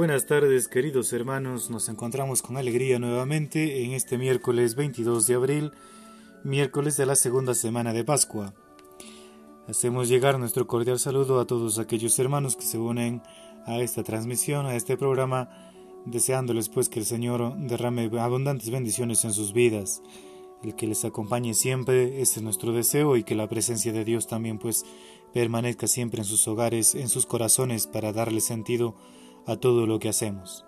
[0.00, 5.72] Buenas tardes queridos hermanos, nos encontramos con alegría nuevamente en este miércoles 22 de abril,
[6.42, 8.54] miércoles de la segunda semana de Pascua.
[9.68, 13.20] Hacemos llegar nuestro cordial saludo a todos aquellos hermanos que se unen
[13.66, 15.50] a esta transmisión, a este programa,
[16.06, 20.00] deseándoles pues que el Señor derrame abundantes bendiciones en sus vidas,
[20.62, 24.26] el que les acompañe siempre, ese es nuestro deseo y que la presencia de Dios
[24.26, 24.82] también pues
[25.34, 29.19] permanezca siempre en sus hogares, en sus corazones para darle sentido a
[29.56, 30.64] todo lo que hacemos.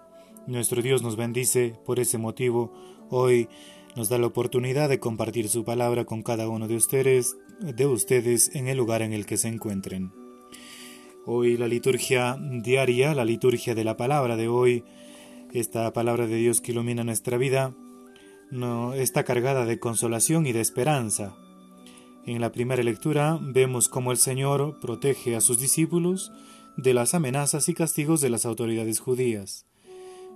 [0.47, 2.73] Nuestro Dios nos bendice, por ese motivo
[3.11, 3.49] hoy
[3.95, 8.55] nos da la oportunidad de compartir su palabra con cada uno de ustedes, de ustedes
[8.55, 10.13] en el lugar en el que se encuentren.
[11.27, 14.85] Hoy la liturgia diaria, la liturgia de la palabra de hoy,
[15.53, 17.75] esta palabra de Dios que ilumina nuestra vida,
[18.51, 21.37] no, está cargada de consolación y de esperanza.
[22.27, 26.33] En la primera lectura vemos cómo el Señor protege a sus discípulos
[26.77, 29.67] de las amenazas y castigos de las autoridades judías.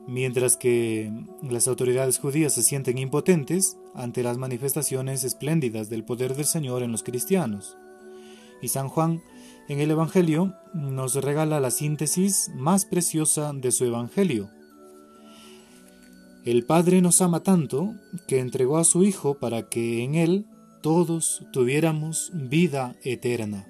[0.06, 6.45] Mientras que las autoridades judías se sienten impotentes ante las manifestaciones espléndidas del poder del
[6.45, 7.77] Señor en los cristianos.
[8.62, 9.23] Y San Juan
[9.69, 14.48] en el Evangelio nos regala la síntesis más preciosa de su Evangelio.
[16.45, 17.92] El Padre nos ama tanto
[18.29, 20.47] que entregó a su Hijo para que en Él
[20.81, 23.67] todos tuviéramos vida eterna.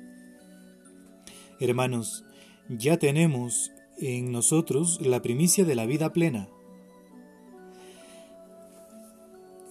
[1.58, 2.25] Hermanos,
[2.68, 6.48] ya tenemos en nosotros la primicia de la vida plena.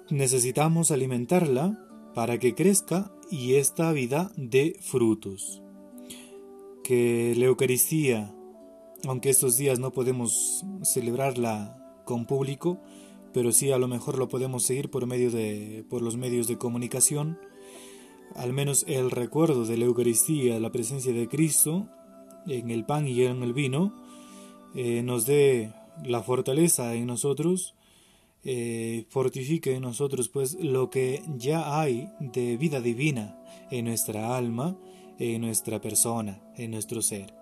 [0.09, 1.79] Necesitamos alimentarla
[2.13, 5.61] para que crezca y esta vida dé frutos.
[6.83, 8.33] Que la Eucaristía,
[9.07, 12.79] aunque estos días no podemos celebrarla con público,
[13.33, 16.57] pero sí a lo mejor lo podemos seguir por medio de por los medios de
[16.57, 17.39] comunicación,
[18.35, 21.89] al menos el recuerdo de la Eucaristía, la presencia de Cristo
[22.47, 23.93] en el pan y en el vino,
[24.75, 25.73] eh, nos dé
[26.03, 27.75] la fortaleza en nosotros,
[28.43, 33.39] eh, fortifique en nosotros pues lo que ya hay de vida divina
[33.71, 34.77] en nuestra alma,
[35.17, 37.33] en nuestra persona, en nuestro ser.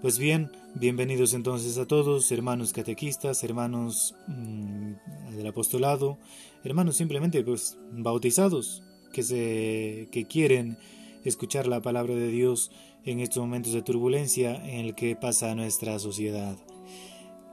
[0.00, 6.18] Pues bien, bienvenidos entonces a todos, hermanos catequistas, hermanos mm, del apostolado,
[6.64, 8.82] hermanos simplemente pues bautizados
[9.12, 10.76] que se que quieren
[11.24, 12.70] escuchar la palabra de Dios
[13.04, 16.56] en estos momentos de turbulencia en el que pasa nuestra sociedad.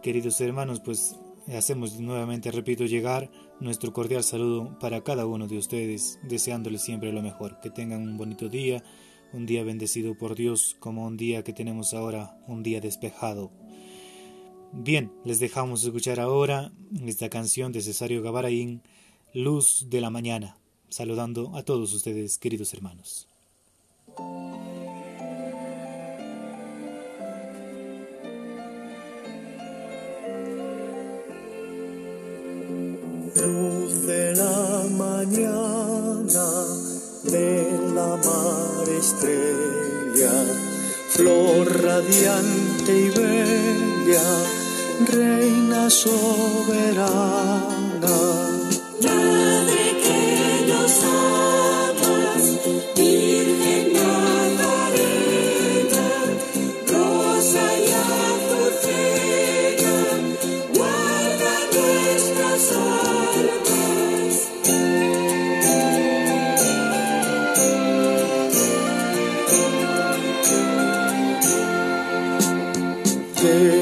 [0.02, 1.18] Queridos hermanos, pues
[1.58, 7.22] hacemos nuevamente, repito, llegar nuestro cordial saludo para cada uno de ustedes, deseándoles siempre lo
[7.22, 8.84] mejor, que tengan un bonito día,
[9.34, 13.52] un día bendecido por Dios, como un día que tenemos ahora, un día despejado.
[14.72, 16.72] Bien, les dejamos escuchar ahora
[17.06, 18.82] esta canción de Cesario Gavaraín,
[19.34, 20.58] Luz de la Mañana,
[20.90, 23.28] saludando a todos ustedes, queridos hermanos.
[33.36, 36.48] Luz de la mañana,
[37.24, 40.36] de la mar estrella,
[41.10, 44.30] flor radiante y bella,
[45.08, 47.20] reina soberana.
[49.02, 50.22] Madre que
[50.68, 51.49] nos amas,
[73.42, 73.79] day.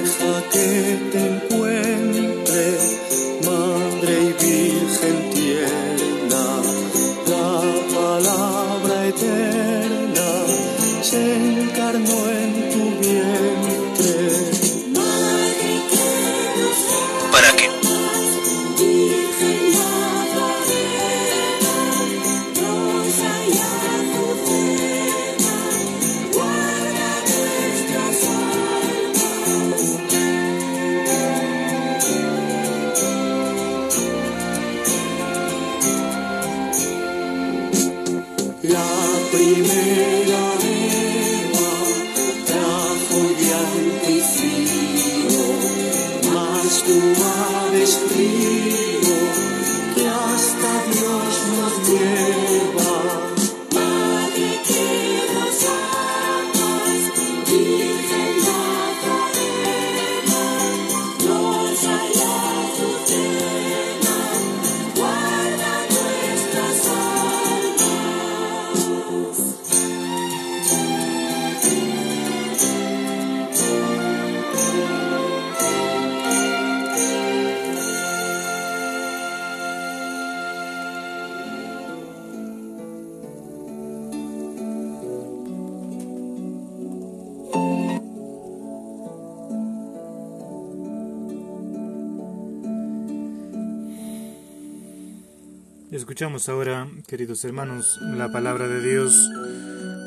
[96.08, 99.30] Escuchamos ahora, queridos hermanos, la palabra de Dios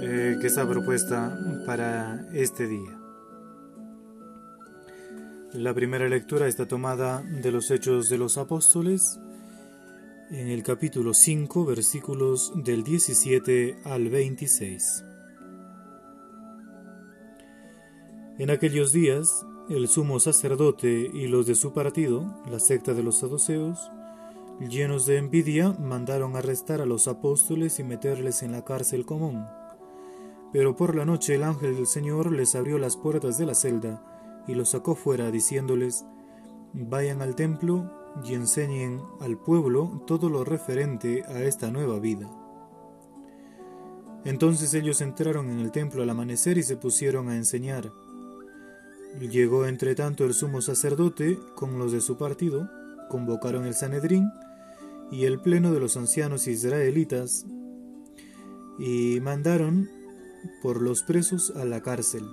[0.00, 2.98] eh, que está propuesta para este día.
[5.52, 9.20] La primera lectura está tomada de los Hechos de los Apóstoles
[10.30, 15.04] en el capítulo 5, versículos del 17 al 26.
[18.38, 23.18] En aquellos días, el sumo sacerdote y los de su partido, la secta de los
[23.18, 23.90] saduceos,
[24.68, 29.46] llenos de envidia, mandaron arrestar a los apóstoles y meterles en la cárcel común.
[30.52, 34.42] Pero por la noche el ángel del Señor les abrió las puertas de la celda
[34.46, 36.04] y los sacó fuera, diciéndoles,
[36.72, 37.90] Vayan al templo
[38.24, 42.30] y enseñen al pueblo todo lo referente a esta nueva vida.
[44.24, 47.90] Entonces ellos entraron en el templo al amanecer y se pusieron a enseñar.
[49.18, 52.68] Llegó entre tanto el sumo sacerdote con los de su partido,
[53.08, 54.30] convocaron el Sanedrín
[55.10, 57.46] y el pleno de los ancianos israelitas
[58.78, 59.90] y mandaron
[60.62, 62.24] por los presos a la cárcel.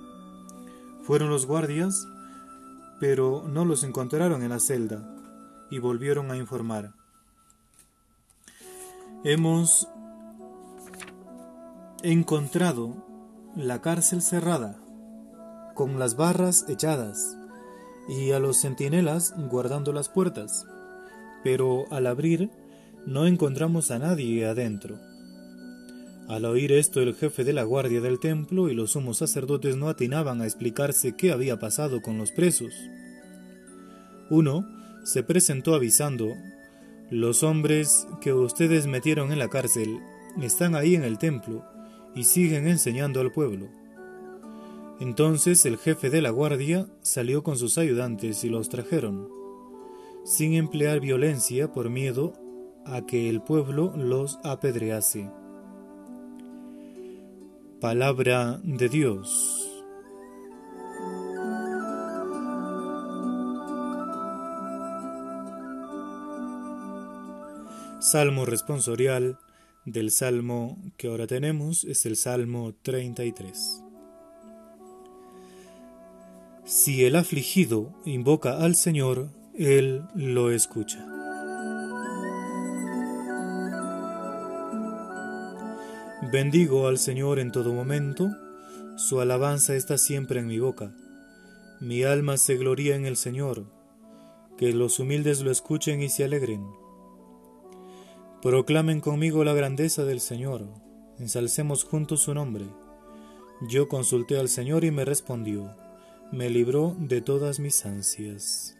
[1.02, 2.06] Fueron los guardias,
[3.00, 5.14] pero no los encontraron en la celda
[5.70, 6.94] y volvieron a informar.
[9.24, 9.88] Hemos
[12.02, 13.04] encontrado
[13.56, 14.80] la cárcel cerrada,
[15.74, 17.36] con las barras echadas,
[18.08, 20.66] y a los centinelas guardando las puertas,
[21.44, 22.50] pero al abrir
[23.08, 24.98] no encontramos a nadie adentro.
[26.28, 29.88] Al oír esto el jefe de la guardia del templo y los sumos sacerdotes no
[29.88, 32.74] atinaban a explicarse qué había pasado con los presos.
[34.28, 34.68] Uno
[35.04, 36.34] se presentó avisando,
[37.10, 40.00] los hombres que ustedes metieron en la cárcel
[40.42, 41.64] están ahí en el templo
[42.14, 43.68] y siguen enseñando al pueblo.
[45.00, 49.30] Entonces el jefe de la guardia salió con sus ayudantes y los trajeron,
[50.26, 52.34] sin emplear violencia por miedo
[52.88, 55.30] a que el pueblo los apedrease.
[57.80, 59.68] Palabra de Dios.
[68.00, 69.38] Salmo responsorial
[69.84, 73.82] del Salmo que ahora tenemos es el Salmo 33.
[76.64, 81.17] Si el afligido invoca al Señor, Él lo escucha.
[86.30, 88.28] Bendigo al Señor en todo momento,
[88.96, 90.94] su alabanza está siempre en mi boca.
[91.80, 93.64] Mi alma se gloría en el Señor,
[94.58, 96.66] que los humildes lo escuchen y se alegren.
[98.42, 100.66] Proclamen conmigo la grandeza del Señor,
[101.18, 102.66] ensalcemos juntos su nombre.
[103.66, 105.74] Yo consulté al Señor y me respondió,
[106.30, 108.76] me libró de todas mis ansias.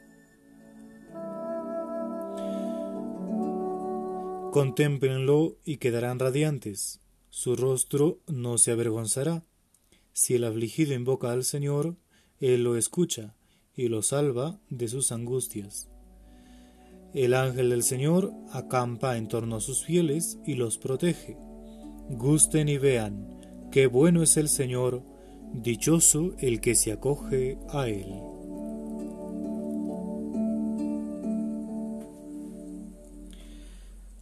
[4.53, 7.01] Contémplenlo y quedarán radiantes,
[7.39, 9.45] su rostro no se avergonzará.
[10.13, 11.95] Si el afligido invoca al Señor,
[12.41, 13.37] Él lo escucha
[13.77, 15.89] y lo salva de sus angustias.
[17.15, 21.37] El ángel del Señor acampa en torno a sus fieles y los protege.
[22.11, 25.05] Gusten y vean, qué bueno es el Señor,
[25.53, 28.21] dichoso el que se acoge a Él.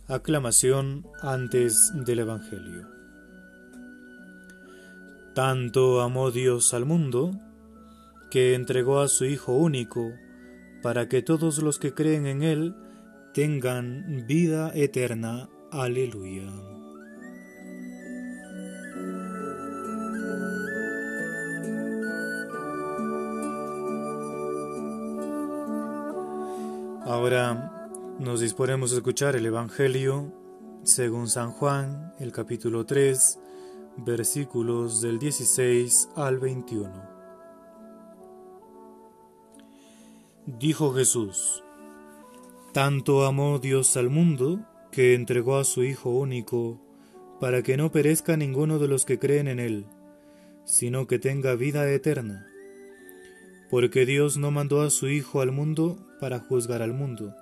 [0.07, 2.96] Aclamación antes del Evangelio.
[5.37, 7.31] Tanto amó Dios al mundo,
[8.31, 10.15] que entregó a su Hijo único,
[10.83, 12.75] para que todos los que creen en Él
[13.35, 15.51] tengan vida eterna.
[15.71, 16.51] Aleluya.
[27.05, 30.33] Ahora nos disponemos a escuchar el Evangelio
[30.83, 33.39] según San Juan, el capítulo 3,
[33.99, 36.93] versículos del 16 al 21.
[40.47, 41.65] Dijo Jesús,
[42.73, 44.61] Tanto amó Dios al mundo,
[44.93, 46.81] que entregó a su Hijo único,
[47.41, 49.87] para que no perezca ninguno de los que creen en Él,
[50.65, 52.47] sino que tenga vida eterna.
[53.71, 57.35] Porque Dios no mandó a su Hijo al mundo para juzgar al mundo,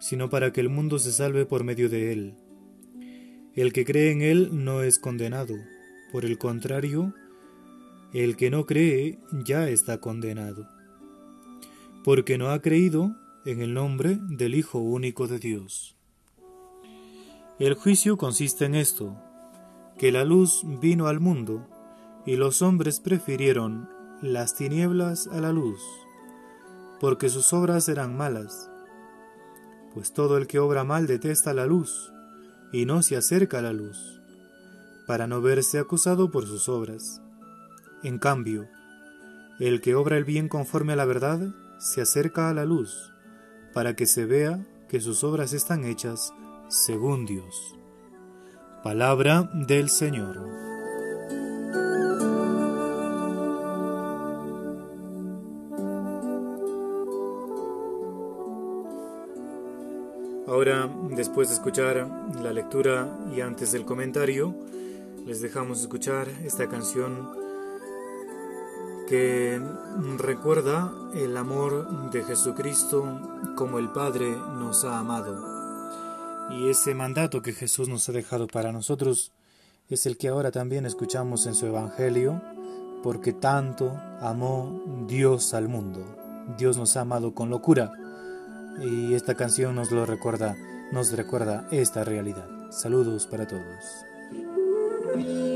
[0.00, 2.34] sino para que el mundo se salve por medio de Él.
[3.54, 5.54] El que cree en Él no es condenado,
[6.16, 7.12] por el contrario,
[8.14, 10.66] el que no cree ya está condenado
[12.06, 15.94] porque no ha creído en el nombre del Hijo único de Dios.
[17.58, 19.14] El juicio consiste en esto,
[19.98, 21.68] que la luz vino al mundo,
[22.24, 23.90] y los hombres prefirieron
[24.22, 25.82] las tinieblas a la luz,
[26.98, 28.70] porque sus obras eran malas.
[29.92, 32.10] Pues todo el que obra mal detesta la luz,
[32.72, 34.15] y no se acerca a la luz,
[35.06, 37.22] para no verse acusado por sus obras.
[38.02, 38.68] En cambio,
[39.58, 43.12] el que obra el bien conforme a la verdad se acerca a la luz,
[43.72, 46.32] para que se vea que sus obras están hechas
[46.68, 47.74] según Dios.
[48.82, 50.66] Palabra del Señor.
[60.46, 62.08] Ahora, después de escuchar
[62.40, 64.54] la lectura y antes del comentario,
[65.26, 67.28] les dejamos escuchar esta canción
[69.08, 69.60] que
[70.18, 73.20] recuerda el amor de Jesucristo
[73.56, 75.56] como el Padre nos ha amado.
[76.50, 79.32] Y ese mandato que Jesús nos ha dejado para nosotros
[79.88, 82.40] es el que ahora también escuchamos en su Evangelio,
[83.02, 86.04] porque tanto amó Dios al mundo.
[86.56, 87.90] Dios nos ha amado con locura
[88.80, 90.56] y esta canción nos lo recuerda,
[90.92, 92.48] nos recuerda esta realidad.
[92.70, 94.06] Saludos para todos.
[95.06, 95.55] Como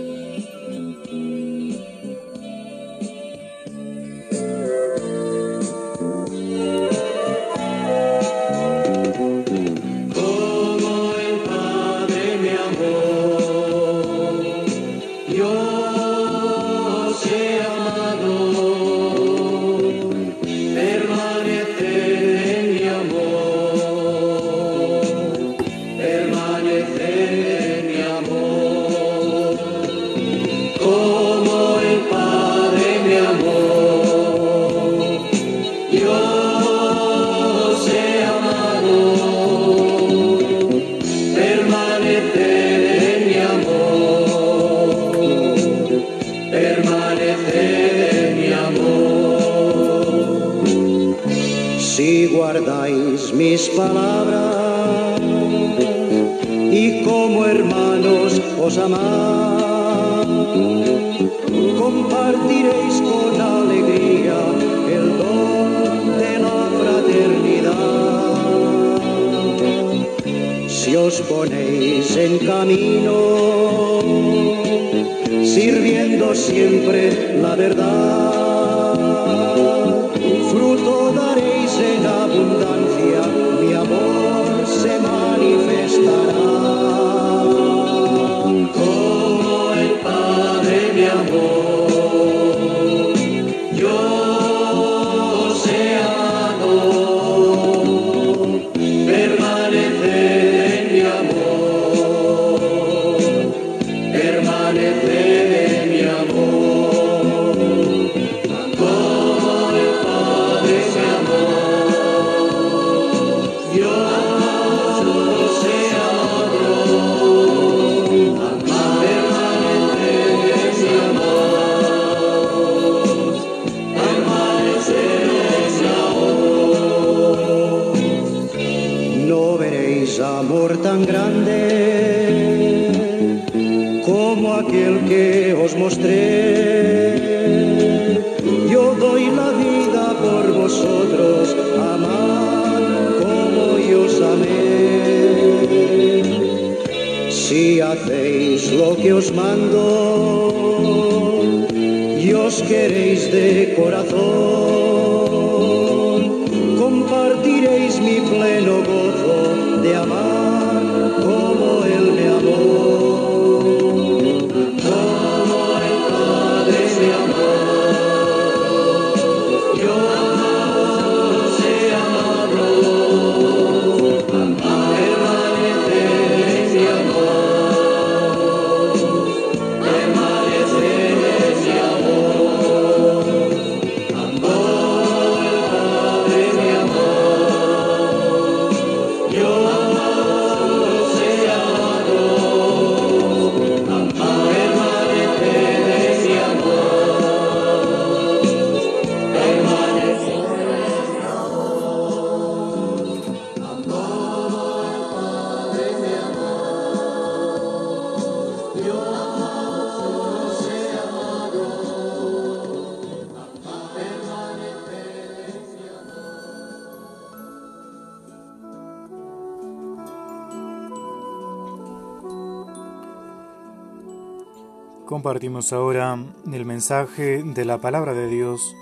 [225.60, 226.18] Ahora
[226.50, 228.74] el mensaje de la palabra de Dios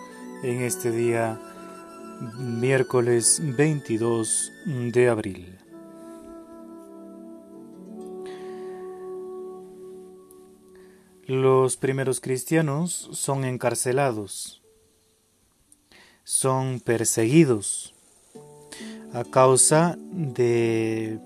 [0.44, 1.36] en este día,
[2.38, 4.52] miércoles 22
[4.92, 5.58] de abril.
[11.26, 14.62] Los primeros cristianos son encarcelados,
[16.22, 17.92] son perseguidos
[19.12, 21.18] a causa de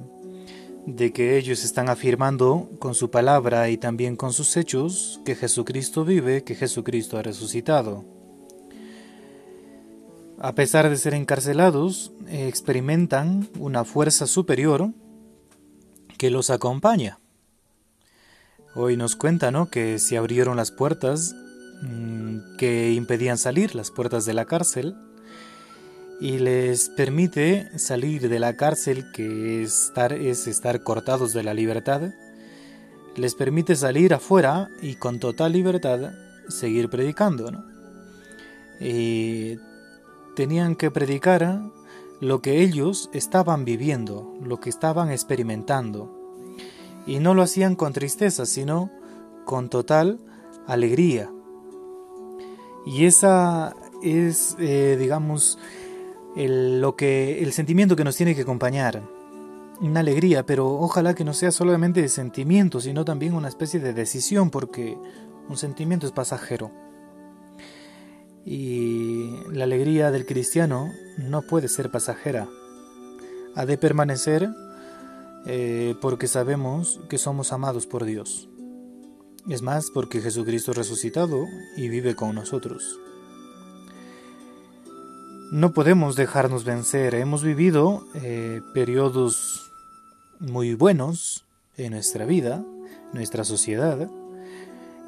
[0.86, 6.04] de que ellos están afirmando con su palabra y también con sus hechos que Jesucristo
[6.04, 8.04] vive, que Jesucristo ha resucitado.
[10.38, 14.90] A pesar de ser encarcelados, experimentan una fuerza superior
[16.18, 17.20] que los acompaña.
[18.74, 21.34] Hoy nos cuenta que se abrieron las puertas
[21.82, 24.96] mmm, que impedían salir, las puertas de la cárcel,
[26.20, 31.54] y les permite salir de la cárcel, que es estar, es estar cortados de la
[31.54, 32.12] libertad,
[33.16, 36.12] les permite salir afuera y con total libertad
[36.48, 37.50] seguir predicando.
[37.50, 37.64] ¿no?
[38.80, 39.58] Y
[40.34, 41.60] tenían que predicar
[42.20, 46.08] lo que ellos estaban viviendo, lo que estaban experimentando.
[47.06, 48.90] Y no lo hacían con tristeza, sino
[49.44, 50.20] con total
[50.66, 51.30] alegría.
[52.86, 55.58] Y esa es, eh, digamos,
[56.36, 59.02] el, lo que, el sentimiento que nos tiene que acompañar.
[59.80, 64.50] Una alegría, pero ojalá que no sea solamente sentimiento, sino también una especie de decisión,
[64.50, 64.96] porque
[65.48, 66.70] un sentimiento es pasajero.
[68.44, 72.48] Y la alegría del cristiano no puede ser pasajera.
[73.54, 74.48] Ha de permanecer
[75.46, 78.48] eh, porque sabemos que somos amados por Dios.
[79.48, 83.00] Es más, porque Jesucristo resucitado y vive con nosotros.
[85.52, 87.14] No podemos dejarnos vencer.
[87.14, 89.70] Hemos vivido eh, periodos
[90.40, 91.44] muy buenos
[91.76, 92.64] en nuestra vida,
[93.12, 94.08] nuestra sociedad,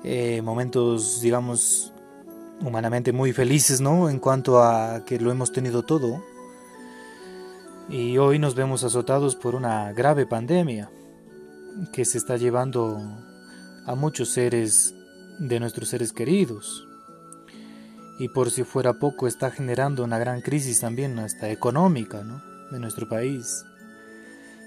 [0.04, 1.94] eh, momentos, digamos,
[2.60, 4.10] humanamente muy felices, ¿no?
[4.10, 6.22] En cuanto a que lo hemos tenido todo.
[7.88, 10.90] Y hoy nos vemos azotados por una grave pandemia
[11.90, 13.00] que se está llevando
[13.86, 14.94] a muchos seres
[15.38, 16.86] de nuestros seres queridos.
[18.18, 22.42] Y por si fuera poco está generando una gran crisis también hasta económica, ¿no?
[22.70, 23.64] de nuestro país.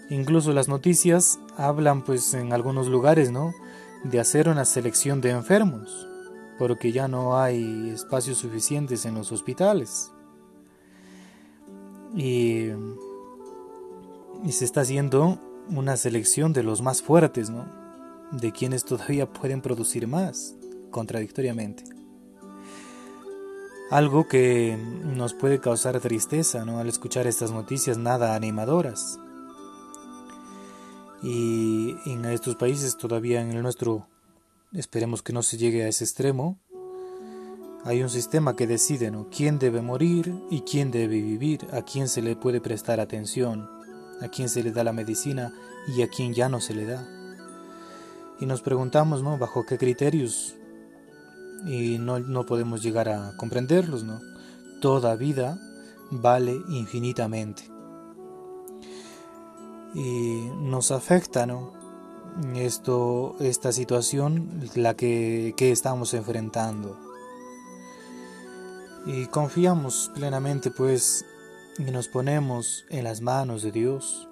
[0.09, 3.53] Incluso las noticias hablan pues en algunos lugares, ¿no?
[4.03, 6.07] de hacer una selección de enfermos
[6.57, 10.11] porque ya no hay espacios suficientes en los hospitales.
[12.15, 12.69] Y,
[14.49, 17.65] se está haciendo una selección de los más fuertes, ¿no?
[18.31, 20.55] De quienes todavía pueden producir más,
[20.91, 21.83] contradictoriamente.
[23.89, 26.79] Algo que nos puede causar tristeza, ¿no?
[26.79, 29.19] Al escuchar estas noticias nada animadoras.
[31.23, 34.07] Y en estos países, todavía en el nuestro
[34.73, 36.59] Esperemos que no se llegue a ese extremo.
[37.85, 39.27] Hay un sistema que decide ¿no?
[39.29, 43.69] quién debe morir y quién debe vivir, a quién se le puede prestar atención,
[44.21, 45.53] a quién se le da la medicina
[45.95, 47.07] y a quién ya no se le da.
[48.41, 49.37] Y nos preguntamos, ¿no?
[49.37, 50.55] ¿Bajo qué criterios?
[51.65, 54.21] Y no, no podemos llegar a comprenderlos, ¿no?
[54.81, 55.59] Toda vida
[56.11, 57.63] vale infinitamente.
[59.93, 61.77] Y nos afecta, ¿no?
[62.55, 66.97] esto, esta situación la que, que estamos enfrentando.
[69.05, 71.25] Y confiamos plenamente pues
[71.77, 74.27] y nos ponemos en las manos de Dios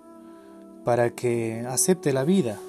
[0.83, 2.59] para que acepte la vida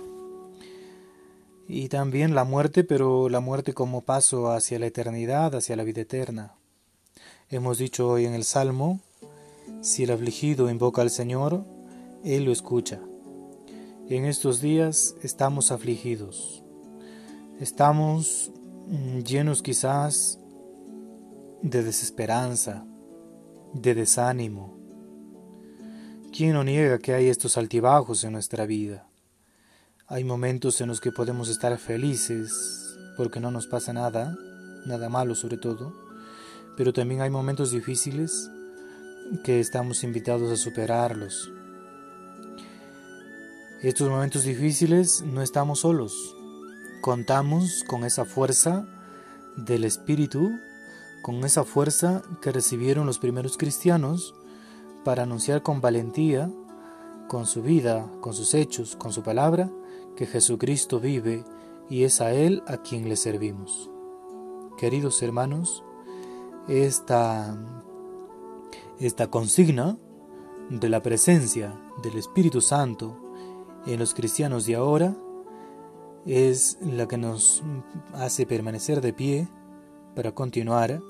[1.69, 6.03] y también la muerte, pero la muerte como paso hacia la eternidad, hacia la vida
[6.03, 6.55] eterna.
[7.49, 9.01] Hemos dicho hoy en el Salmo,
[9.81, 11.65] si el afligido invoca al Señor,
[12.25, 13.01] Él lo escucha.
[14.09, 16.63] En estos días estamos afligidos,
[17.61, 18.53] estamos
[18.87, 20.39] mm, llenos quizás
[21.63, 22.87] de desesperanza,
[23.73, 24.77] de desánimo.
[26.33, 29.09] ¿Quién no niega que hay estos altibajos en nuestra vida?
[30.09, 34.37] Hay momentos en los que podemos estar felices porque no nos pasa nada,
[34.85, 35.92] nada malo sobre todo,
[36.77, 38.51] pero también hay momentos difíciles
[39.45, 41.51] que estamos invitados a superarlos,
[43.83, 46.35] estos momentos difíciles no estamos solos.
[47.03, 48.87] Contamos con esa fuerza
[49.55, 50.51] del Espíritu,
[51.23, 54.35] con esa fuerza que recibieron los primeros cristianos
[55.05, 56.51] para anunciar con valentía,
[57.29, 59.71] con su vida, con sus hechos, con su palabra,
[60.17, 61.45] que Jesucristo vive
[61.89, 63.91] y es a Él a quien le servimos.
[64.77, 65.85] Queridos hermanos,
[66.69, 67.57] esta,
[68.99, 69.97] esta consigna
[70.71, 73.17] de la presencia del Espíritu Santo
[73.87, 75.17] en los cristianos de ahora
[76.27, 77.63] es la que nos
[78.13, 79.49] hace permanecer de pie
[80.17, 81.01] para continuar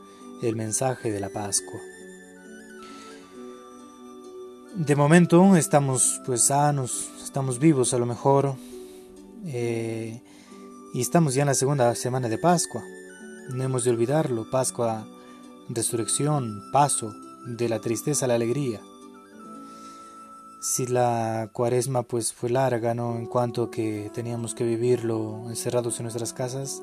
[0.43, 1.81] el mensaje de la Pascua.
[4.75, 8.57] De momento estamos pues sanos, estamos vivos a lo mejor
[9.45, 10.23] eh,
[10.95, 12.83] Y estamos ya en la segunda semana de Pascua.
[13.51, 14.51] No hemos de olvidarlo.
[14.51, 15.07] Pascua,
[15.69, 17.15] resurrección, paso
[17.47, 18.81] de la tristeza a la alegría.
[20.61, 23.17] Si la cuaresma pues fue larga, ¿no?
[23.17, 26.83] En cuanto que teníamos que vivirlo encerrados en nuestras casas,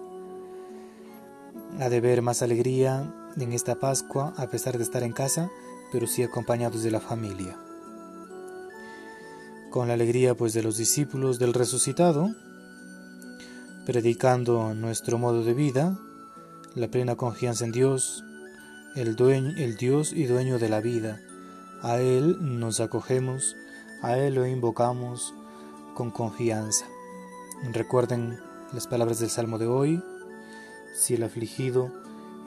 [1.79, 5.49] ha de ver más alegría en esta Pascua, a pesar de estar en casa,
[5.91, 7.57] pero sí acompañados de la familia.
[9.73, 12.29] Con la alegría pues de los discípulos del resucitado,
[13.87, 15.97] predicando nuestro modo de vida,
[16.75, 18.23] la plena confianza en Dios,
[18.95, 21.19] el, dueño, el Dios y dueño de la vida.
[21.81, 23.55] A Él nos acogemos,
[24.03, 25.33] a Él lo invocamos
[25.95, 26.85] con confianza.
[27.71, 28.37] Recuerden
[28.73, 30.03] las palabras del Salmo de hoy,
[30.95, 31.91] si el afligido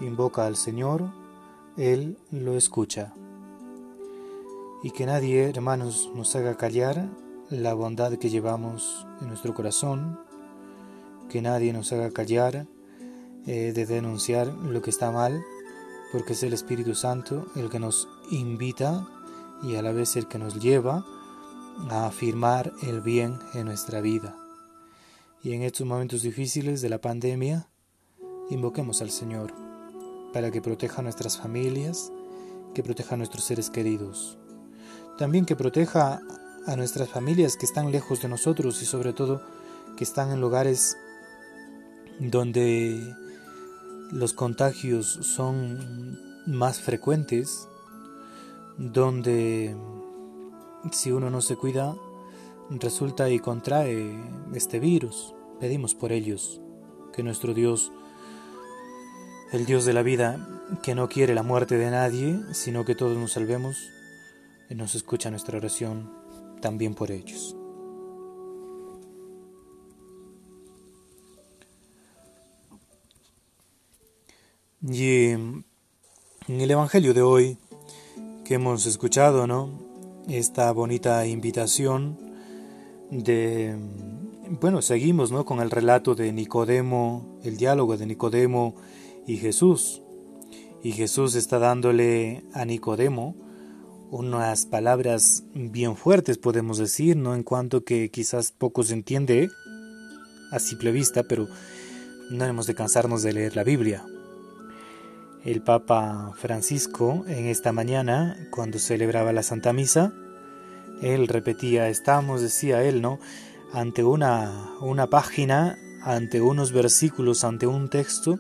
[0.01, 1.11] invoca al Señor,
[1.77, 3.15] Él lo escucha.
[4.87, 7.11] Y que nadie, hermanos, nos haga callar
[7.51, 10.20] la bondad que llevamos en nuestro corazón,
[11.29, 12.68] que nadie nos haga callar
[13.49, 15.42] eh, de denunciar lo que está mal,
[16.12, 19.09] porque es el Espíritu Santo el que nos invita
[19.64, 21.05] y a la vez el que nos lleva
[21.90, 24.37] a afirmar el bien en nuestra vida.
[25.42, 27.68] Y en estos momentos difíciles de la pandemia,
[28.51, 29.53] invoquemos al Señor
[30.33, 32.12] para que proteja a nuestras familias,
[32.72, 34.38] que proteja a nuestros seres queridos.
[35.18, 36.20] También que proteja
[36.66, 39.42] a nuestras familias que están lejos de nosotros y sobre todo
[39.96, 40.96] que están en lugares
[42.18, 43.14] donde
[44.12, 47.68] los contagios son más frecuentes,
[48.79, 49.76] donde
[50.92, 51.94] si uno no se cuida
[52.70, 54.20] resulta y contrae
[54.55, 55.35] este virus.
[55.61, 56.61] Pedimos por ellos
[57.12, 57.92] que nuestro Dios,
[59.52, 60.46] el Dios de la vida,
[60.83, 63.76] que no quiere la muerte de nadie, sino que todos nos salvemos,
[64.70, 66.11] nos escucha nuestra oración
[66.61, 67.57] también por ellos.
[74.83, 75.64] Y en
[76.48, 77.59] el Evangelio de hoy
[78.44, 79.70] que hemos escuchado, ¿no?
[80.29, 82.18] Esta bonita invitación
[83.11, 83.76] de
[84.48, 85.44] bueno, seguimos, ¿no?
[85.44, 88.76] con el relato de Nicodemo, el diálogo de Nicodemo
[89.26, 90.02] y Jesús.
[90.83, 93.35] Y Jesús está dándole a Nicodemo
[94.11, 97.35] unas palabras bien fuertes, podemos decir, ¿no?
[97.35, 99.51] En cuanto que quizás poco se entiende
[100.53, 101.49] a simple vista, pero
[102.31, 104.05] no hemos de cansarnos de leer la Biblia.
[105.45, 110.12] El Papa Francisco en esta mañana, cuando celebraba la Santa Misa,
[111.03, 113.19] él repetía, estamos, decía él, ¿no?
[113.73, 118.38] Ante una, una página, ante unos versículos, ante un texto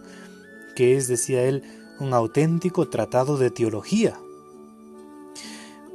[0.74, 1.62] que es, decía él,
[2.00, 4.18] un auténtico tratado de teología.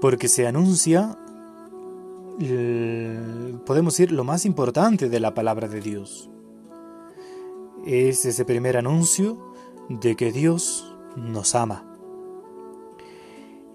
[0.02, 1.18] Porque se anuncia,
[3.66, 6.30] podemos decir, lo más importante de la palabra de Dios.
[7.86, 9.54] Es ese primer anuncio
[9.88, 11.86] de que Dios nos ama.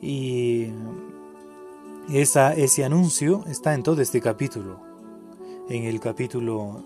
[0.00, 0.66] Y
[2.12, 4.80] esa, ese anuncio está en todo este capítulo,
[5.68, 6.84] en el capítulo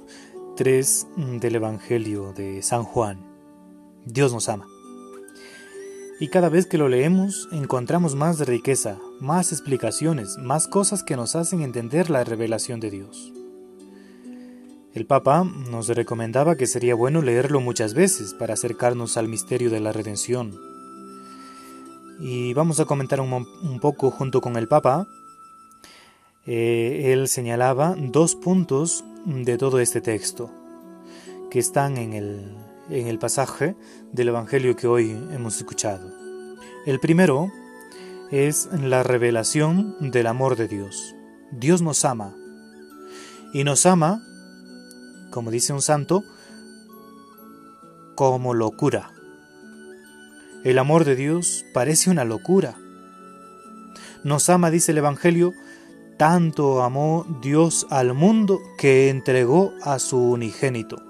[0.56, 1.06] 3
[1.40, 3.18] del Evangelio de San Juan.
[4.04, 4.66] Dios nos ama.
[6.20, 11.34] Y cada vez que lo leemos encontramos más riqueza, más explicaciones, más cosas que nos
[11.34, 13.32] hacen entender la revelación de Dios.
[14.92, 19.80] El Papa nos recomendaba que sería bueno leerlo muchas veces para acercarnos al misterio de
[19.80, 20.54] la redención.
[22.20, 25.06] Y vamos a comentar un, poco junto con el Papa.
[26.44, 30.50] Eh, él señalaba dos puntos de todo este texto
[31.50, 33.76] que están en el, en el pasaje
[34.12, 36.10] del Evangelio que hoy hemos escuchado.
[36.86, 37.52] El primero
[38.30, 41.14] es la revelación del amor de Dios.
[41.52, 42.34] Dios nos ama
[43.52, 44.22] y nos ama
[45.30, 46.24] como dice un santo,
[48.14, 49.12] como locura.
[50.64, 52.76] El amor de Dios parece una locura.
[54.24, 55.54] Nos ama, dice el Evangelio,
[56.18, 61.09] tanto amó Dios al mundo que entregó a su unigénito.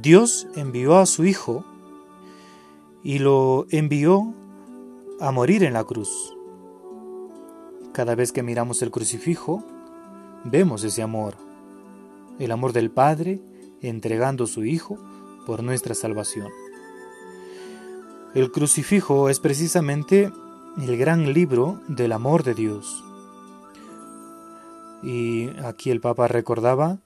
[0.00, 1.64] Dios envió a su Hijo
[3.02, 4.32] y lo envió
[5.20, 6.34] a morir en la cruz.
[7.92, 9.64] Cada vez que miramos el crucifijo,
[10.44, 11.36] vemos ese amor
[12.38, 13.40] el amor del Padre
[13.80, 14.98] entregando su Hijo
[15.46, 16.48] por nuestra salvación.
[18.34, 20.32] El crucifijo es precisamente
[20.78, 23.04] el gran libro del amor de Dios.
[25.02, 26.98] Y aquí el Papa recordaba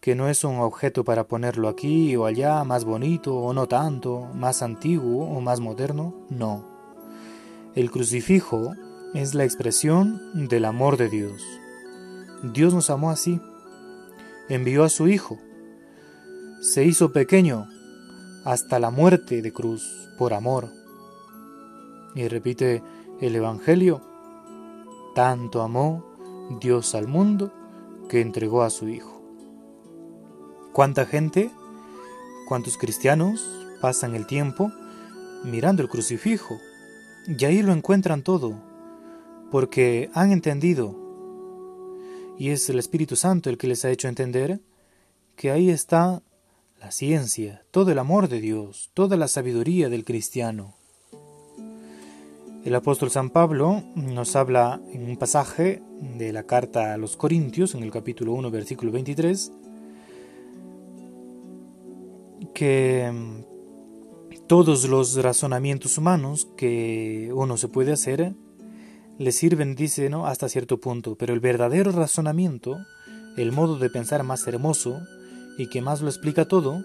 [0.00, 4.28] que no es un objeto para ponerlo aquí o allá, más bonito o no tanto,
[4.34, 6.64] más antiguo o más moderno, no.
[7.74, 8.74] El crucifijo
[9.14, 11.42] es la expresión del amor de Dios.
[12.42, 13.40] Dios nos amó así
[14.48, 15.38] envió a su Hijo,
[16.60, 17.68] se hizo pequeño
[18.44, 20.70] hasta la muerte de cruz por amor.
[22.14, 22.82] Y repite
[23.20, 24.00] el Evangelio,
[25.14, 26.04] tanto amó
[26.60, 27.52] Dios al mundo
[28.08, 29.17] que entregó a su Hijo.
[30.78, 31.50] ¿Cuánta gente,
[32.46, 34.70] cuántos cristianos pasan el tiempo
[35.42, 36.60] mirando el crucifijo?
[37.26, 38.54] Y ahí lo encuentran todo,
[39.50, 40.94] porque han entendido,
[42.38, 44.60] y es el Espíritu Santo el que les ha hecho entender,
[45.34, 46.22] que ahí está
[46.80, 50.76] la ciencia, todo el amor de Dios, toda la sabiduría del cristiano.
[52.64, 55.82] El apóstol San Pablo nos habla en un pasaje
[56.16, 59.50] de la carta a los Corintios, en el capítulo 1, versículo 23,
[62.54, 68.34] que mm, todos los razonamientos humanos que uno se puede hacer
[69.18, 70.26] le sirven, dice, ¿no?
[70.26, 72.78] hasta cierto punto, pero el verdadero razonamiento,
[73.36, 75.00] el modo de pensar más hermoso
[75.58, 76.84] y que más lo explica todo,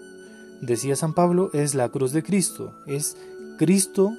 [0.60, 3.16] decía San Pablo, es la cruz de Cristo, es
[3.56, 4.12] Cristo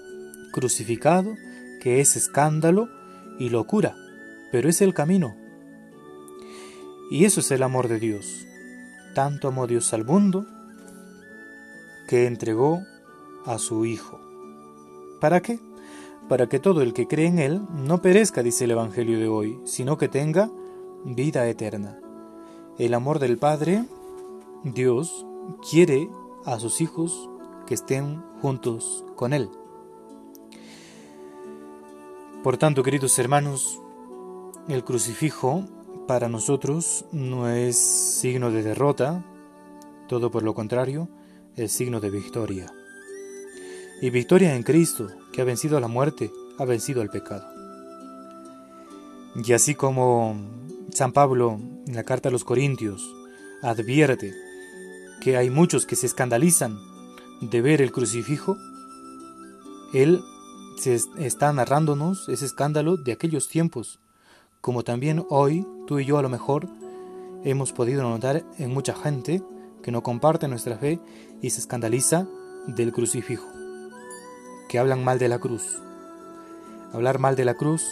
[0.54, 1.36] crucificado,
[1.82, 2.88] que es escándalo
[3.38, 3.95] y locura,
[4.52, 5.36] pero es el camino.
[7.12, 8.48] Y eso es el amor de Dios.
[9.13, 10.48] Tanto amó Dios al mundo
[12.08, 12.82] que entregó
[13.46, 14.20] a su Hijo.
[15.20, 15.60] ¿Para qué?
[16.28, 19.60] Para que todo el que cree en Él no perezca, dice el Evangelio de hoy,
[19.65, 20.50] sino que tenga
[21.04, 22.00] vida eterna.
[22.78, 23.86] El amor del Padre,
[24.63, 25.26] Dios,
[25.70, 26.10] quiere
[26.46, 27.30] a sus hijos
[27.65, 29.50] que estén juntos con Él.
[32.44, 33.82] Por tanto, queridos hermanos,
[34.68, 35.65] el crucifijo
[36.08, 39.24] para nosotros no es signo de derrota,
[40.08, 41.08] todo por lo contrario,
[41.56, 42.72] es signo de victoria.
[44.02, 47.48] Y victoria en Cristo, que ha vencido la muerte, ha vencido al pecado.
[49.44, 50.36] Y así como
[50.91, 53.02] San Pablo en la carta a los Corintios
[53.62, 54.34] advierte
[55.22, 56.78] que hay muchos que se escandalizan
[57.41, 58.58] de ver el crucifijo,
[59.94, 60.22] él
[60.78, 64.00] se está narrándonos ese escándalo de aquellos tiempos,
[64.62, 66.68] como también hoy tú y yo a lo mejor
[67.44, 69.41] hemos podido notar en mucha gente
[69.86, 71.00] que no comparte nuestra fe
[71.43, 72.28] y se escandaliza
[72.65, 73.48] del crucifijo,
[74.67, 75.80] que hablan mal de la cruz.
[76.91, 77.86] Hablar mal de la cruz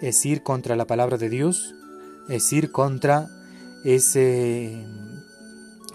[0.00, 1.74] es ir contra la palabra de Dios,
[2.28, 3.28] es ir contra
[3.84, 4.86] ese,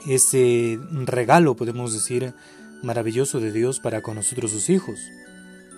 [0.05, 2.33] ese regalo, podemos decir,
[2.83, 4.99] maravilloso de Dios para con nosotros sus hijos,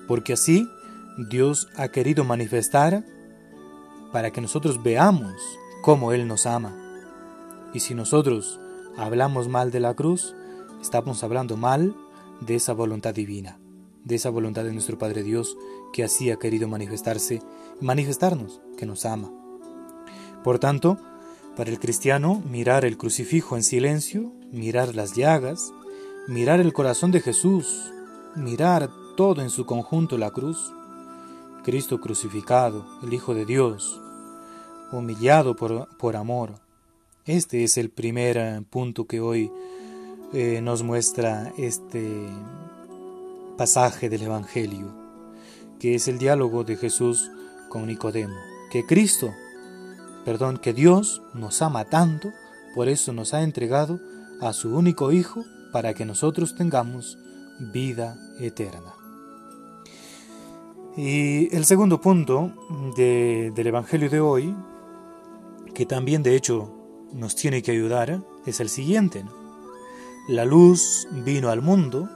[0.08, 0.68] porque así
[1.30, 3.06] Dios ha querido manifestar
[4.12, 5.36] para que nosotros veamos
[5.84, 6.76] cómo Él nos ama.
[7.72, 8.60] Y si nosotros
[8.98, 10.36] hablamos mal de la cruz,
[10.82, 11.96] estamos hablando mal
[12.42, 13.60] de esa voluntad divina,
[14.04, 15.58] de esa voluntad de nuestro Padre Dios
[15.94, 17.42] que así ha querido manifestarse,
[17.82, 19.32] manifestarnos, que nos ama.
[20.44, 20.98] Por tanto,
[21.56, 25.74] para el cristiano, mirar el crucifijo en silencio, mirar las llagas,
[26.28, 27.92] mirar el corazón de Jesús,
[28.36, 30.74] mirar todo en su conjunto la cruz,
[31.64, 34.02] Cristo crucificado, el Hijo de Dios,
[34.92, 36.54] humillado por, por amor.
[37.30, 39.52] Este es el primer eh, punto que hoy
[40.34, 42.26] eh, nos muestra este
[43.56, 44.88] pasaje del Evangelio,
[45.80, 47.30] que es el diálogo de Jesús
[47.70, 48.34] con Nicodemo,
[48.72, 49.30] que Cristo,
[50.26, 52.32] perdón, que Dios nos ama tanto,
[52.74, 54.00] por eso nos ha entregado
[54.42, 57.20] a su único Hijo para que nosotros tengamos
[57.60, 58.96] vida eterna.
[60.98, 62.52] Y el segundo punto
[62.98, 64.56] de- del Evangelio de hoy,
[65.76, 66.74] que también de hecho
[67.14, 69.24] nos tiene que ayudar, es el siguiente.
[70.28, 72.10] La luz vino al mundo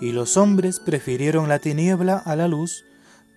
[0.00, 2.84] y los hombres prefirieron la tiniebla a la luz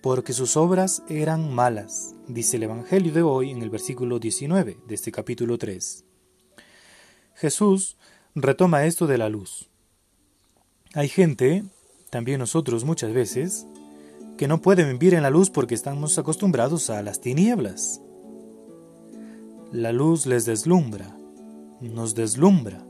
[0.02, 4.94] porque sus obras eran malas, dice el Evangelio de hoy en el versículo 19 de
[4.94, 6.04] este capítulo 3.
[7.34, 7.96] Jesús
[8.34, 9.68] retoma esto de la luz.
[10.94, 11.64] Hay gente,
[12.10, 13.66] también nosotros muchas veces,
[14.36, 18.00] que no pueden vivir en la luz porque estamos acostumbrados a las tinieblas.
[19.72, 21.16] La luz les deslumbra,
[21.80, 22.84] nos deslumbra.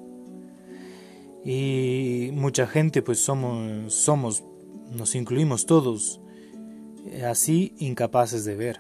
[1.45, 4.43] Y mucha gente pues somos, somos,
[4.91, 6.21] nos incluimos todos,
[7.07, 8.79] eh, así incapaces de ver.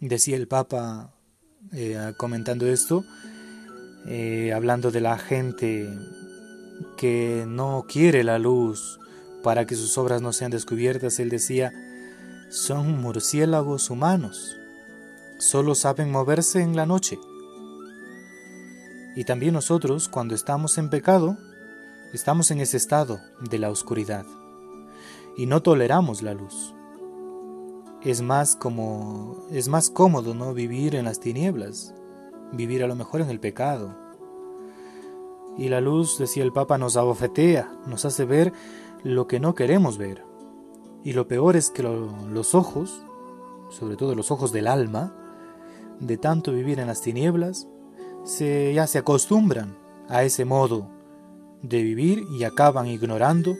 [0.00, 1.16] Decía el Papa
[1.72, 3.04] eh, comentando esto,
[4.06, 5.88] eh, hablando de la gente
[6.96, 9.00] que no quiere la luz
[9.42, 11.72] para que sus obras no sean descubiertas, él decía,
[12.50, 14.56] son murciélagos humanos,
[15.38, 17.18] solo saben moverse en la noche.
[19.14, 21.36] Y también nosotros, cuando estamos en pecado,
[22.12, 24.26] estamos en ese estado de la oscuridad
[25.36, 26.74] y no toleramos la luz.
[28.02, 31.94] Es más como es más cómodo no vivir en las tinieblas,
[32.52, 33.96] vivir a lo mejor en el pecado.
[35.58, 38.52] Y la luz, decía el Papa, nos abofetea, nos hace ver
[39.02, 40.22] lo que no queremos ver.
[41.02, 43.02] Y lo peor es que lo- los ojos,
[43.70, 45.14] sobre todo los ojos del alma,
[46.00, 47.66] de tanto vivir en las tinieblas,
[48.24, 49.76] se, ya se acostumbran
[50.08, 50.90] a ese modo
[51.62, 53.56] de vivir y acaban ignorando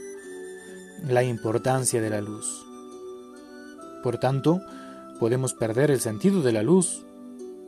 [1.02, 2.66] la importancia de la luz.
[4.02, 4.60] Por tanto,
[5.18, 7.04] podemos perder el sentido de la luz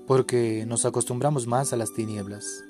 [0.06, 2.64] porque nos acostumbramos más a las tinieblas.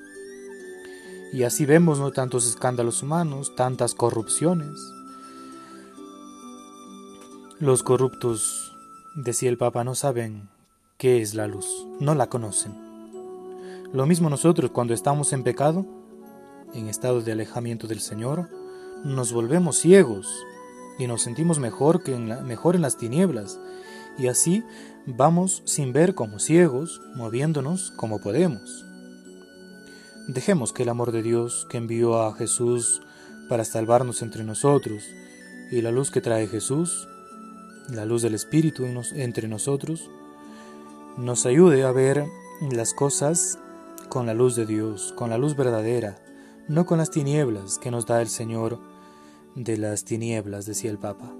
[1.32, 4.78] Y así vemos no tantos escándalos humanos, tantas corrupciones.
[7.60, 8.76] Los corruptos,
[9.14, 10.48] decía el Papa, no saben
[10.98, 12.74] qué es la luz, no la conocen.
[13.92, 15.86] Lo mismo nosotros cuando estamos en pecado,
[16.74, 18.50] en estado de alejamiento del Señor,
[19.04, 20.28] nos volvemos ciegos
[20.98, 23.60] y nos sentimos mejor que en mejor en las tinieblas
[24.18, 24.64] y así
[25.06, 28.84] vamos sin ver como ciegos, moviéndonos como podemos.
[30.26, 33.02] Dejemos que el amor de Dios que envió a Jesús
[33.48, 35.04] para salvarnos entre nosotros
[35.70, 37.06] y la luz que trae Jesús,
[37.88, 38.84] la luz del Espíritu
[39.14, 40.10] entre nosotros,
[41.18, 43.58] nos ayude a ver las cosas
[44.08, 46.22] con la luz de Dios, con la luz verdadera,
[46.68, 48.78] no con las tinieblas que nos da el Señor
[49.56, 51.32] de las tinieblas, decía el Papa.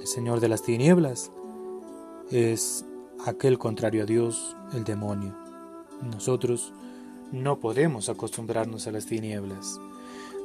[0.00, 1.32] El Señor de las tinieblas
[2.30, 2.84] es
[3.26, 5.34] aquel contrario a Dios, el demonio.
[6.00, 6.72] Nosotros
[7.32, 9.80] no podemos acostumbrarnos a las tinieblas.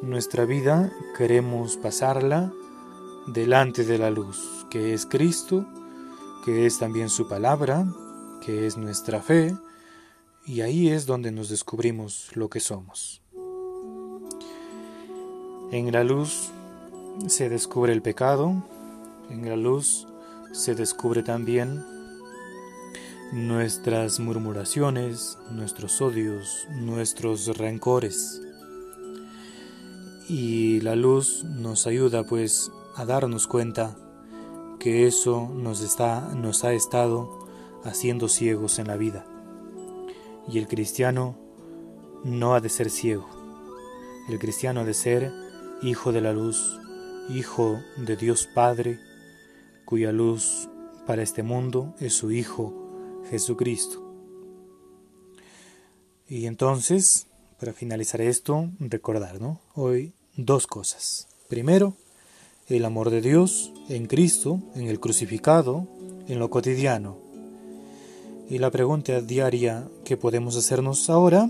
[0.02, 2.52] Nuestra vida queremos pasarla
[3.28, 5.64] delante de la luz, que es Cristo,
[6.44, 7.86] que es también su palabra,
[8.46, 9.56] que es nuestra fe,
[10.46, 13.22] y ahí es donde nos descubrimos lo que somos.
[15.72, 16.52] En la luz
[17.28, 18.64] se descubre el pecado,
[19.30, 20.08] en la luz
[20.52, 21.84] se descubre también
[23.32, 28.42] nuestras murmuraciones, nuestros odios, nuestros rencores.
[30.30, 33.98] Y la luz nos ayuda pues a darnos cuenta
[34.80, 37.43] que eso nos está nos ha estado
[37.84, 39.26] haciendo ciegos en la vida.
[40.48, 41.38] Y el cristiano
[42.24, 43.28] no ha de ser ciego.
[44.30, 45.32] El cristiano ha de ser
[45.82, 46.80] hijo de la luz,
[47.30, 49.00] hijo de Dios Padre,
[49.86, 50.70] cuya luz
[51.06, 52.74] para este mundo es su Hijo
[53.30, 54.00] Jesucristo.
[56.28, 57.28] Y entonces,
[57.60, 59.60] para finalizar esto, recordar, ¿no?
[59.76, 61.28] Hoy dos cosas.
[61.50, 61.96] Primero,
[62.68, 65.88] el amor de Dios en Cristo, en el crucificado,
[66.28, 67.23] en lo cotidiano.
[68.50, 71.50] Y la pregunta diaria que podemos hacernos ahora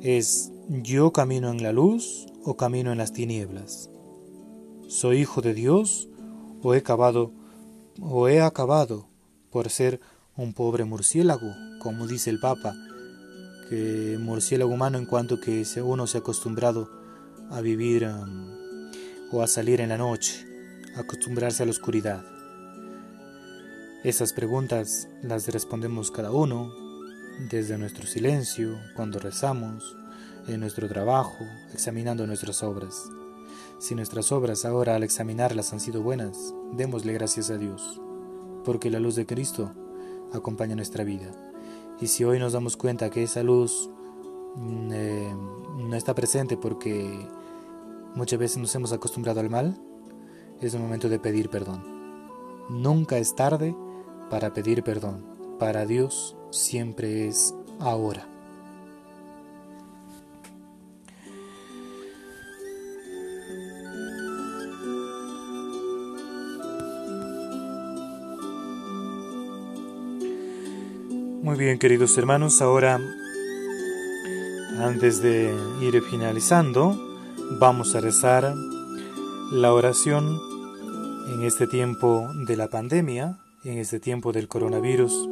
[0.00, 3.90] es, ¿yo camino en la luz o camino en las tinieblas?
[4.86, 6.08] ¿Soy hijo de Dios
[6.62, 7.32] o he acabado
[8.00, 9.08] o he acabado
[9.50, 10.00] por ser
[10.36, 12.74] un pobre murciélago, como dice el Papa,
[13.68, 16.88] que murciélago humano en cuanto que uno se ha acostumbrado
[17.50, 18.90] a vivir um,
[19.32, 20.46] o a salir en la noche,
[20.96, 22.37] acostumbrarse a la oscuridad.
[24.04, 26.72] Esas preguntas las respondemos cada uno
[27.50, 29.96] desde nuestro silencio, cuando rezamos,
[30.46, 33.10] en nuestro trabajo, examinando nuestras obras.
[33.80, 38.00] Si nuestras obras ahora al examinarlas han sido buenas, démosle gracias a Dios,
[38.64, 39.72] porque la luz de Cristo
[40.32, 41.32] acompaña nuestra vida.
[42.00, 43.90] Y si hoy nos damos cuenta que esa luz
[44.54, 45.34] mm, eh,
[45.76, 47.28] no está presente porque
[48.14, 49.76] muchas veces nos hemos acostumbrado al mal,
[50.60, 51.82] es el momento de pedir perdón.
[52.70, 53.74] Nunca es tarde
[54.30, 55.24] para pedir perdón.
[55.58, 58.26] Para Dios siempre es ahora.
[71.48, 73.00] Muy bien, queridos hermanos, ahora,
[74.78, 76.94] antes de ir finalizando,
[77.58, 78.54] vamos a rezar
[79.50, 80.38] la oración
[81.32, 83.38] en este tiempo de la pandemia,
[83.68, 85.28] en este tiempo del coronavirus,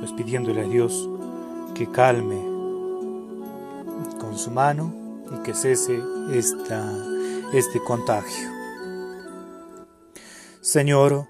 [0.00, 1.08] pues pidiéndole a Dios
[1.74, 2.36] que calme
[4.18, 4.94] con su mano
[5.30, 6.00] y que cese
[6.32, 6.96] esta,
[7.52, 8.48] este contagio.
[10.60, 11.26] Señor,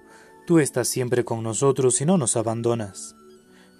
[0.47, 3.15] tú estás siempre con nosotros y no nos abandonas.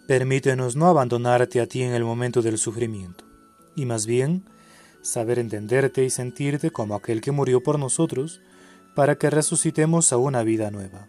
[0.07, 3.23] Permítenos no abandonarte a ti en el momento del sufrimiento,
[3.75, 4.43] y más bien
[5.01, 8.41] saber entenderte y sentirte como aquel que murió por nosotros,
[8.95, 11.07] para que resucitemos a una vida nueva.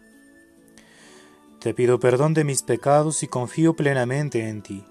[1.61, 4.83] Te pido perdón de mis pecados y confío plenamente en ti.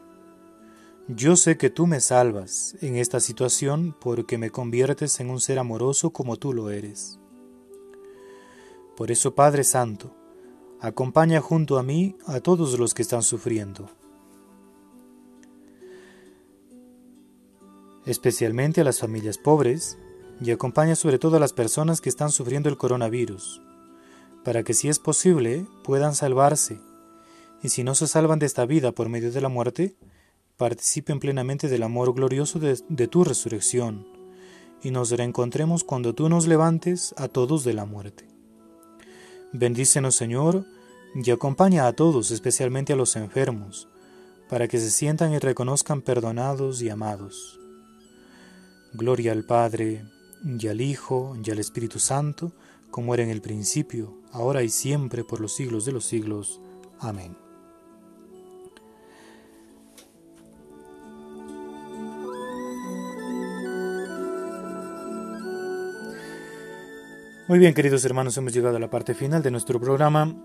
[1.08, 5.58] Yo sé que tú me salvas en esta situación porque me conviertes en un ser
[5.58, 7.18] amoroso como tú lo eres.
[8.96, 10.14] Por eso, Padre Santo,
[10.80, 13.90] acompaña junto a mí a todos los que están sufriendo.
[18.06, 19.98] especialmente a las familias pobres,
[20.40, 23.62] y acompaña sobre todo a las personas que están sufriendo el coronavirus,
[24.44, 26.80] para que si es posible puedan salvarse,
[27.62, 29.96] y si no se salvan de esta vida por medio de la muerte,
[30.56, 34.06] participen plenamente del amor glorioso de, tu resurrección,
[34.82, 38.26] y nos reencontremos cuando tú nos levantes a todos de la muerte.
[39.52, 40.64] Bendícenos, Señor,
[41.14, 43.88] y acompaña a todos, especialmente a los enfermos,
[44.48, 47.58] para que se sientan y reconozcan perdonados y amados.
[48.92, 50.04] Gloria al Padre,
[50.44, 52.52] y al Hijo, y al Espíritu Santo,
[52.90, 56.60] como era en el principio, ahora y siempre, por los siglos de los siglos.
[56.98, 57.36] Amén.
[67.50, 70.36] Muy bien, queridos hermanos, hemos llegado a la parte final de nuestro programa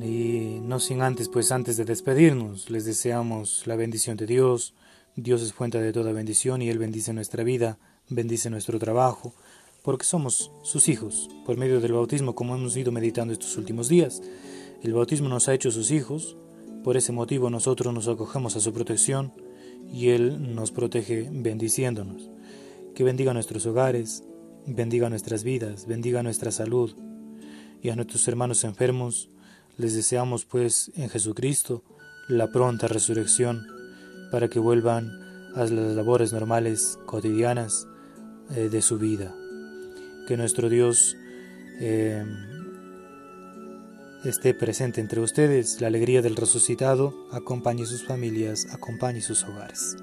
[0.00, 4.74] y no sin antes, pues antes de despedirnos, les deseamos la bendición de Dios.
[5.14, 7.78] Dios es fuente de toda bendición y Él bendice nuestra vida,
[8.08, 9.34] bendice nuestro trabajo,
[9.88, 14.20] porque somos sus hijos, por medio del bautismo, como hemos ido meditando estos últimos días.
[14.82, 16.36] El bautismo nos ha hecho sus hijos,
[16.84, 19.32] por ese motivo nosotros nos acogemos a su protección
[19.90, 22.28] y Él nos protege bendiciéndonos.
[22.94, 24.24] Que bendiga nuestros hogares,
[24.66, 26.94] bendiga nuestras vidas, bendiga nuestra salud.
[27.80, 29.30] Y a nuestros hermanos enfermos
[29.78, 31.82] les deseamos pues en Jesucristo
[32.28, 33.66] la pronta resurrección
[34.30, 35.08] para que vuelvan
[35.54, 37.88] a las labores normales, cotidianas
[38.54, 39.34] eh, de su vida.
[40.28, 41.16] Que nuestro Dios
[41.80, 42.22] eh,
[44.26, 49.96] esté presente entre ustedes, la alegría del resucitado acompañe sus familias, acompañe sus hogares.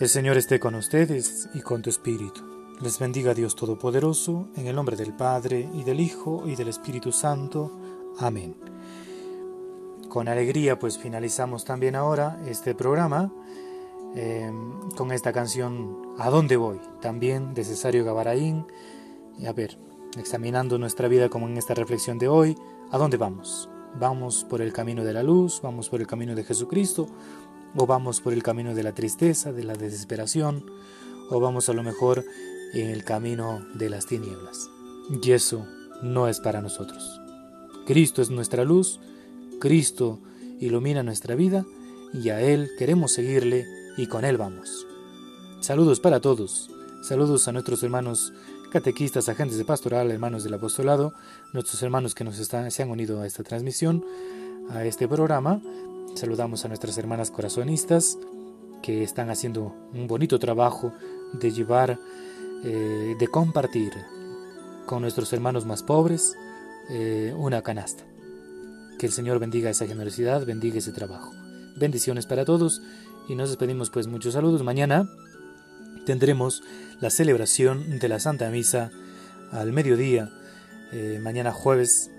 [0.00, 2.40] El Señor esté con ustedes y con tu espíritu.
[2.80, 7.12] Les bendiga Dios Todopoderoso, en el nombre del Padre, y del Hijo, y del Espíritu
[7.12, 7.78] Santo.
[8.18, 8.56] Amén.
[10.08, 13.30] Con alegría pues finalizamos también ahora este programa
[14.14, 14.52] eh,
[14.96, 16.78] con esta canción ¿A dónde voy?
[17.00, 18.66] También de Cesario Gavaraín.
[19.38, 19.78] Y a ver,
[20.18, 22.58] examinando nuestra vida como en esta reflexión de hoy,
[22.90, 23.70] ¿a dónde vamos?
[23.98, 25.60] ¿Vamos por el camino de la luz?
[25.62, 27.06] ¿Vamos por el camino de Jesucristo?
[27.74, 30.70] ¿O vamos por el camino de la tristeza, de la desesperación?
[31.30, 32.22] ¿O vamos a lo mejor
[32.74, 34.68] en el camino de las tinieblas?
[35.22, 35.66] Y eso
[36.02, 37.18] no es para nosotros.
[37.86, 39.00] Cristo es nuestra luz,
[39.58, 40.18] Cristo
[40.60, 41.64] ilumina nuestra vida
[42.12, 43.64] y a Él queremos seguirle
[44.00, 44.86] y con Él vamos.
[45.60, 46.70] Saludos para todos,
[47.02, 48.32] saludos a nuestros hermanos
[48.72, 51.12] catequistas, agentes de pastoral, hermanos del apostolado,
[51.52, 54.02] nuestros hermanos que nos están, se han unido a esta transmisión,
[54.70, 55.60] a este programa.
[56.14, 58.16] Saludamos a nuestras hermanas corazonistas
[58.82, 60.94] que están haciendo un bonito trabajo
[61.34, 61.98] de llevar,
[62.64, 63.92] eh, de compartir
[64.86, 66.34] con nuestros hermanos más pobres
[66.88, 68.04] eh, una canasta.
[68.98, 71.32] Que el Señor bendiga esa generosidad, bendiga ese trabajo.
[71.76, 72.80] Bendiciones para todos
[73.30, 74.64] y nos despedimos pues muchos saludos.
[74.64, 75.08] Mañana
[76.04, 76.62] tendremos
[77.00, 78.90] la celebración de la Santa Misa
[79.52, 80.30] al mediodía,
[80.92, 82.10] eh, mañana jueves,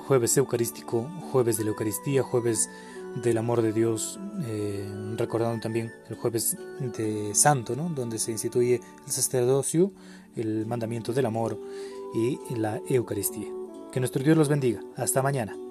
[0.00, 2.68] jueves eucarístico, jueves de la Eucaristía, jueves
[3.22, 4.84] del amor de Dios, eh,
[5.16, 7.88] recordando también el jueves de Santo, ¿no?
[7.88, 9.92] donde se instituye el sacerdocio,
[10.34, 11.58] el mandamiento del amor
[12.14, 13.48] y la Eucaristía.
[13.92, 14.80] Que nuestro Dios los bendiga.
[14.96, 15.65] Hasta mañana.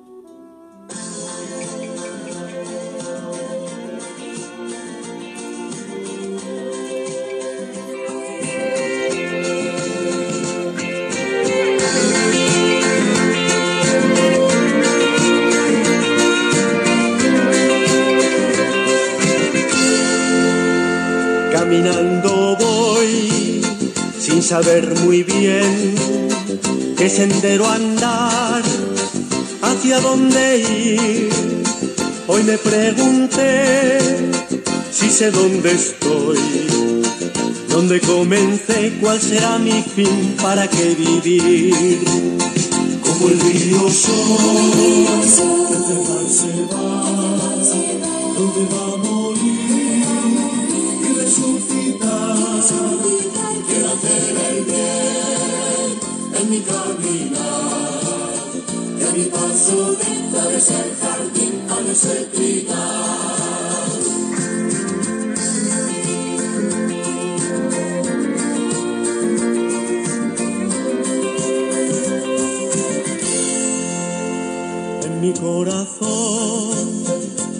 [24.45, 25.95] Saber muy bien
[26.95, 28.61] qué sendero andar,
[29.63, 31.29] hacia dónde ir.
[32.27, 33.97] Hoy me pregunté
[34.91, 36.37] si sé dónde estoy,
[37.69, 42.03] dónde comencé, cuál será mi fin, para qué vivir.
[43.01, 45.23] Como el río sol, el mar
[46.29, 47.01] se va,
[48.37, 50.05] donde va a morir
[51.01, 53.14] y resucitar.
[56.49, 57.41] Mi caminar,
[58.99, 62.75] y a mi paso de ese jardín ha de ser trigal.
[75.03, 77.03] En mi corazón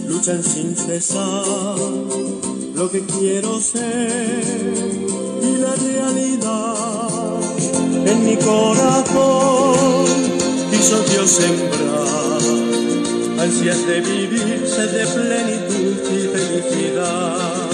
[0.08, 1.78] luchan sin cesar
[2.76, 4.44] lo que quiero ser
[5.42, 6.95] y la realidad
[8.06, 10.06] en mi corazón
[10.72, 12.42] quiso Dios sembrar
[13.40, 17.70] ansias de vivir, sed de plenitud y felicidad.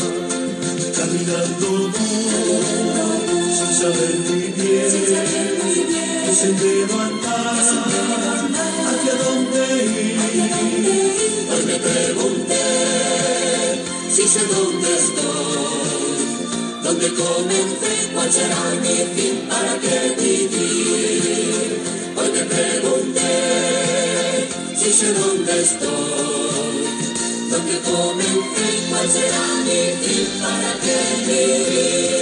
[0.97, 2.09] Caminando tú
[3.57, 4.91] sin saber muy bien,
[6.27, 7.55] el sendero andar,
[8.89, 10.17] hacia dónde ir.
[11.51, 12.65] Hoy me pregunté
[14.09, 16.10] si sé dónde estoy
[16.91, 21.79] dónde comencé, cuál será mi fin, para qué vivir.
[22.17, 23.29] Hoy me pregunté
[24.75, 26.83] si sé dónde estoy,
[27.49, 32.20] dónde comencé, cuál será mi fin, para qué vivir.